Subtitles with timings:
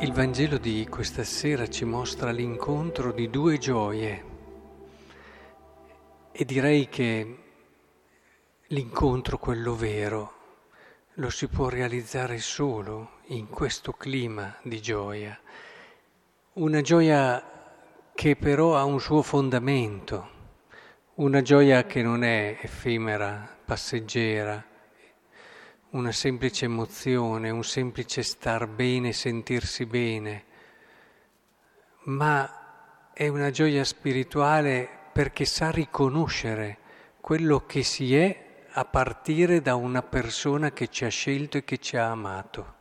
[0.00, 4.24] Il Vangelo di questa sera ci mostra l'incontro di due gioie
[6.30, 7.38] e direi che
[8.68, 10.32] l'incontro, quello vero,
[11.14, 15.36] lo si può realizzare solo in questo clima di gioia.
[16.52, 17.42] Una gioia
[18.14, 20.28] che però ha un suo fondamento,
[21.14, 24.64] una gioia che non è effimera, passeggera,
[25.90, 30.44] una semplice emozione, un semplice star bene, sentirsi bene,
[32.04, 36.78] ma è una gioia spirituale perché sa riconoscere
[37.20, 41.78] quello che si è a partire da una persona che ci ha scelto e che
[41.78, 42.74] ci ha amato.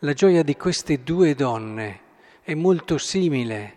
[0.00, 2.00] La gioia di queste due donne
[2.42, 3.74] è molto simile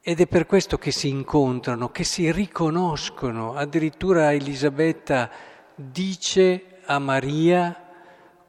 [0.00, 3.54] ed è per questo che si incontrano, che si riconoscono.
[3.54, 5.28] Addirittura Elisabetta
[5.74, 7.84] dice a Maria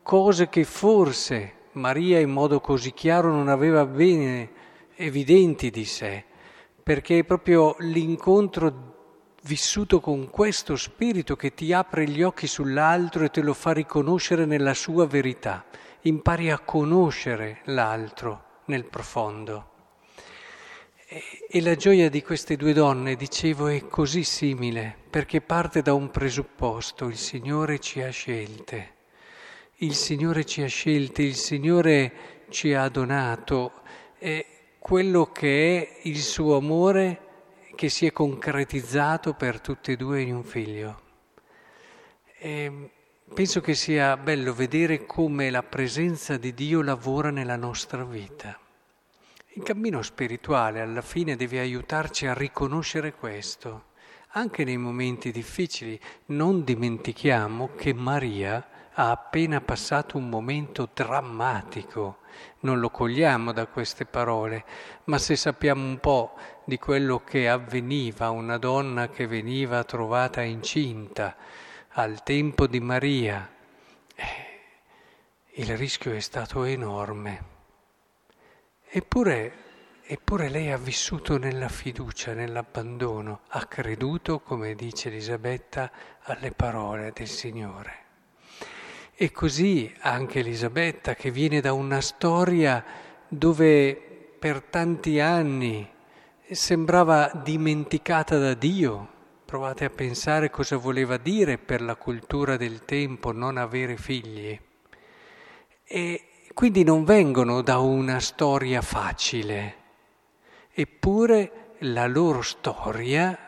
[0.02, 4.50] cose che forse Maria in modo così chiaro non aveva bene
[4.96, 6.24] evidenti di sé,
[6.82, 13.30] perché è proprio l'incontro vissuto con questo spirito che ti apre gli occhi sull'altro e
[13.30, 15.66] te lo fa riconoscere nella sua verità.
[16.02, 19.69] Impari a conoscere l'altro nel profondo.
[21.12, 26.12] E la gioia di queste due donne, dicevo, è così simile, perché parte da un
[26.12, 28.94] presupposto, il Signore ci ha scelte,
[29.78, 33.82] il Signore ci ha scelte, il Signore ci ha donato,
[34.20, 34.46] è
[34.78, 37.22] quello che è il suo amore
[37.74, 41.02] che si è concretizzato per tutte e due in un figlio.
[42.38, 42.92] E
[43.34, 48.60] penso che sia bello vedere come la presenza di Dio lavora nella nostra vita.
[49.54, 53.86] Il cammino spirituale alla fine deve aiutarci a riconoscere questo.
[54.34, 62.20] Anche nei momenti difficili non dimentichiamo che Maria ha appena passato un momento drammatico.
[62.60, 64.64] Non lo cogliamo da queste parole,
[65.06, 70.44] ma se sappiamo un po' di quello che avveniva a una donna che veniva trovata
[70.44, 71.36] incinta
[71.94, 73.50] al tempo di Maria,
[74.14, 74.26] eh,
[75.54, 77.59] il rischio è stato enorme.
[78.92, 79.54] Eppure,
[80.02, 85.92] eppure lei ha vissuto nella fiducia, nell'abbandono, ha creduto, come dice Elisabetta,
[86.22, 87.94] alle parole del Signore.
[89.14, 92.84] E così anche Elisabetta, che viene da una storia
[93.28, 93.94] dove
[94.40, 95.88] per tanti anni
[96.50, 99.08] sembrava dimenticata da Dio.
[99.46, 104.60] Provate a pensare cosa voleva dire per la cultura del tempo non avere figli.
[105.84, 106.29] E
[106.60, 109.76] quindi non vengono da una storia facile,
[110.74, 113.40] eppure la loro storia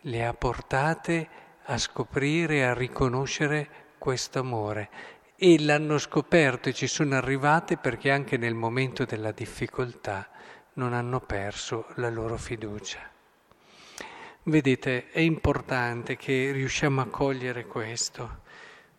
[0.00, 1.28] le ha portate
[1.64, 4.88] a scoprire a riconoscere questo amore
[5.36, 10.26] e l'hanno scoperto e ci sono arrivate perché anche nel momento della difficoltà
[10.76, 13.00] non hanno perso la loro fiducia.
[14.44, 18.40] Vedete, è importante che riusciamo a cogliere questo.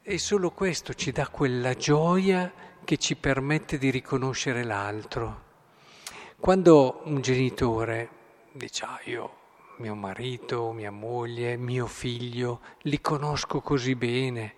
[0.03, 5.51] E solo questo ci dà quella gioia che ci permette di riconoscere l'altro.
[6.39, 8.09] Quando un genitore
[8.51, 9.37] dice, ah, io,
[9.77, 14.55] mio marito, mia moglie, mio figlio, li conosco così bene,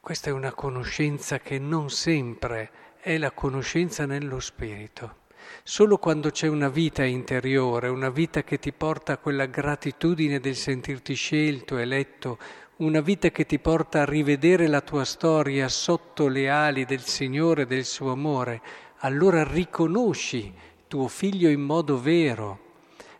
[0.00, 2.70] questa è una conoscenza che non sempre
[3.00, 5.20] è la conoscenza nello spirito.
[5.64, 10.56] Solo quando c'è una vita interiore, una vita che ti porta a quella gratitudine del
[10.56, 12.38] sentirti scelto, eletto,
[12.84, 17.64] una vita che ti porta a rivedere la tua storia sotto le ali del Signore,
[17.64, 18.60] del suo amore,
[18.98, 20.52] allora riconosci
[20.88, 22.70] tuo figlio in modo vero.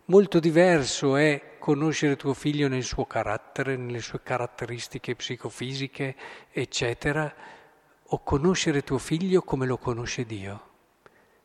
[0.07, 6.17] Molto diverso è conoscere tuo figlio nel suo carattere, nelle sue caratteristiche psicofisiche,
[6.51, 7.33] eccetera,
[8.03, 10.71] o conoscere tuo figlio come lo conosce Dio.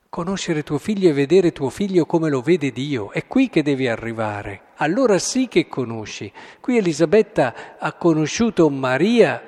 [0.10, 3.90] Conoscere tuo figlio e vedere tuo figlio come lo vede Dio, è qui che devi
[3.90, 4.68] arrivare.
[4.78, 6.32] Allora sì che conosci.
[6.62, 9.42] Qui Elisabetta ha conosciuto Maria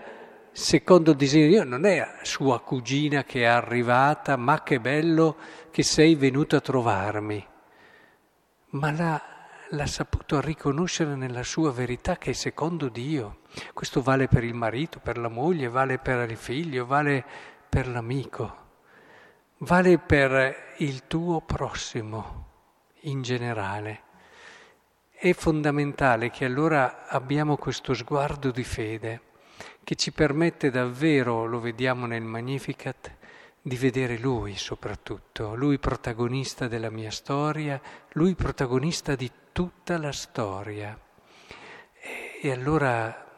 [0.51, 5.37] secondo il disegno di Dio, non è sua cugina che è arrivata, ma che bello
[5.71, 7.47] che sei venuta a trovarmi.
[8.71, 9.21] Ma l'ha,
[9.69, 13.39] l'ha saputo riconoscere nella sua verità che è secondo Dio.
[13.73, 17.23] Questo vale per il marito, per la moglie, vale per il figlio, vale
[17.69, 18.67] per l'amico
[19.59, 22.47] vale per il tuo prossimo
[23.01, 24.03] in generale.
[25.11, 29.21] È fondamentale che allora abbiamo questo sguardo di fede
[29.83, 33.15] che ci permette davvero, lo vediamo nel Magnificat,
[33.61, 37.81] di vedere Lui soprattutto, Lui protagonista della mia storia,
[38.13, 40.97] Lui protagonista di tutta la storia.
[42.41, 43.28] E allora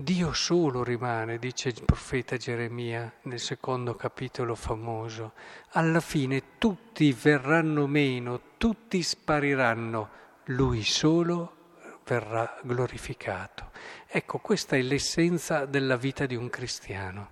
[0.00, 5.32] Dio solo rimane, dice il profeta Geremia nel secondo capitolo famoso.
[5.70, 10.08] Alla fine tutti verranno meno, tutti spariranno,
[10.44, 11.56] lui solo
[12.04, 13.72] verrà glorificato.
[14.06, 17.30] Ecco, questa è l'essenza della vita di un cristiano.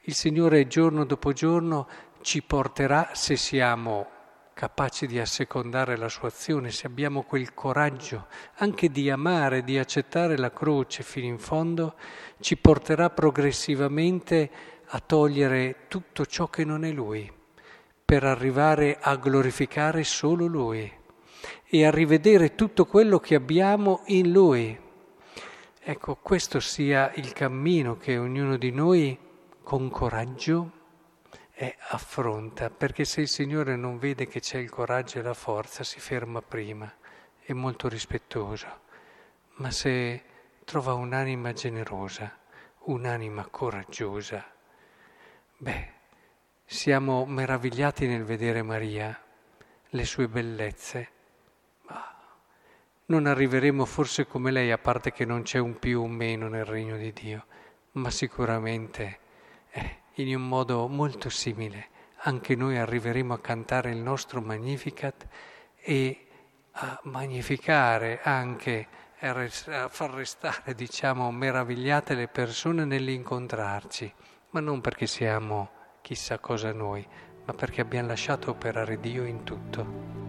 [0.00, 1.86] Il Signore giorno dopo giorno
[2.22, 4.08] ci porterà, se siamo
[4.54, 8.26] capaci di assecondare la sua azione, se abbiamo quel coraggio
[8.56, 11.94] anche di amare, di accettare la croce fino in fondo,
[12.40, 14.50] ci porterà progressivamente
[14.86, 17.30] a togliere tutto ciò che non è Lui,
[18.04, 20.92] per arrivare a glorificare solo Lui
[21.64, 24.78] e a rivedere tutto quello che abbiamo in Lui.
[25.82, 29.16] Ecco, questo sia il cammino che ognuno di noi
[29.62, 30.78] con coraggio
[31.62, 35.84] e affronta, perché se il Signore non vede che c'è il coraggio e la forza,
[35.84, 36.90] si ferma prima,
[37.38, 38.66] è molto rispettoso,
[39.56, 40.22] ma se
[40.64, 42.34] trova un'anima generosa,
[42.84, 44.42] un'anima coraggiosa,
[45.58, 45.92] beh,
[46.64, 49.22] siamo meravigliati nel vedere Maria,
[49.90, 51.08] le sue bellezze,
[51.88, 52.16] ma
[53.04, 56.48] non arriveremo forse come lei, a parte che non c'è un più o un meno
[56.48, 57.44] nel regno di Dio,
[57.92, 59.18] ma sicuramente...
[59.72, 61.88] Eh, in un modo molto simile.
[62.22, 65.26] Anche noi arriveremo a cantare il nostro Magnificat
[65.80, 66.26] e
[66.72, 68.86] a magnificare anche,
[69.20, 74.12] a far restare, diciamo, meravigliate le persone nell'incontrarci,
[74.50, 75.70] ma non perché siamo
[76.00, 77.06] chissà cosa noi,
[77.44, 80.19] ma perché abbiamo lasciato operare Dio in tutto.